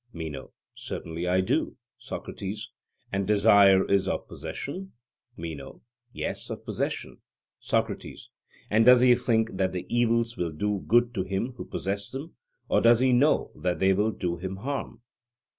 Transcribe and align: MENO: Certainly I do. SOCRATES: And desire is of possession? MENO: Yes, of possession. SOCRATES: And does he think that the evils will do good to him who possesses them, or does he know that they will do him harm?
MENO: 0.13 0.51
Certainly 0.73 1.27
I 1.27 1.41
do. 1.41 1.77
SOCRATES: 1.99 2.71
And 3.11 3.27
desire 3.27 3.85
is 3.85 4.07
of 4.07 4.27
possession? 4.27 4.93
MENO: 5.37 5.83
Yes, 6.11 6.49
of 6.49 6.65
possession. 6.65 7.17
SOCRATES: 7.59 8.31
And 8.71 8.83
does 8.83 9.01
he 9.01 9.13
think 9.13 9.55
that 9.57 9.73
the 9.73 9.85
evils 9.95 10.35
will 10.37 10.53
do 10.53 10.83
good 10.87 11.13
to 11.13 11.23
him 11.23 11.51
who 11.55 11.65
possesses 11.65 12.09
them, 12.09 12.33
or 12.67 12.81
does 12.81 12.99
he 12.99 13.13
know 13.13 13.51
that 13.57 13.77
they 13.77 13.93
will 13.93 14.11
do 14.11 14.37
him 14.37 14.55
harm? 14.55 15.03